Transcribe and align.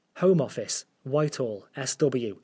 "HOME 0.17 0.41
OFFICE, 0.41 0.85
WHITEHALL, 1.03 1.67
S.W. 1.75 2.39